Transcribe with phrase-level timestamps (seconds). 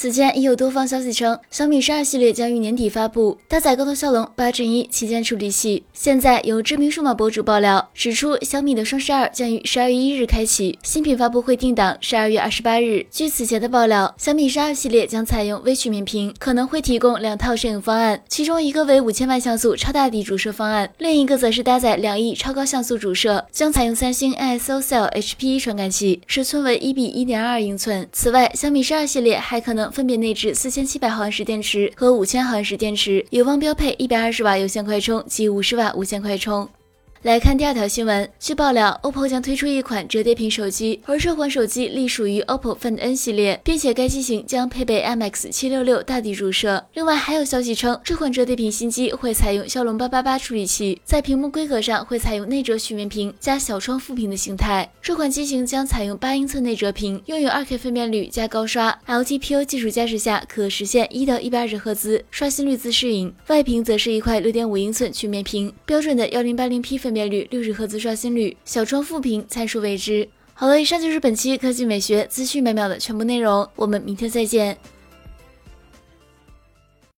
[0.00, 5.84] 此前已有多方消息称，小米十二系列将于年底发布，搭载高通骁龙八 Gen 一旗舰处理器。
[5.92, 13.04] 现在有知名数码博主爆料，指出小米的双十二将于十二月一日开启，新品发布会定档十二月二十八日。
[13.10, 28.08] 据此前的爆料，小米十二系列将采用微曲面屏，可能会提供两套摄影方案，其中一个为五千万像素超大底主摄方案，另一个则是搭载两亿超高像素主摄，将采用三星 ISOCELL HPE 传感器，尺寸为一比一点二英寸。
[28.10, 29.89] 此外，小米十二系列还可能。
[29.90, 36.68] 分别内置四千七百毫安时电池和五千毫安时电池，有望标配一百二十瓦有线快充及五十瓦无线快充。
[37.22, 46.86] 来看第二条新闻，据爆料，OPPO 将推出一款折叠屏手机，而这款手机隶属于 OPPO Find N 系列，并且该机型将配备 MX 七六六大底主摄。
[46.94, 54.90] 另外还有消息称，这款折叠屏新机会采用骁龙八八八处理器，在屏幕规格上会采用内折曲面屏加小窗副屏的形态。
[55.02, 63.30] 这款机型将采用八英寸内折屏，拥有二 K 分辨率加高刷，LTPO 技术加持下可实现一到一百二十赫兹刷新率自适应。
[63.48, 67.09] 外屏则是一块六点五英寸曲面屏，标准的幺零八零 P 分。
[67.10, 70.28] 分辨率六十赫兹刷新率，小窗副屏参数未知。
[70.54, 74.78] 好了，以上就是本期科技美学资讯每秒的全部内容，我们明天再见。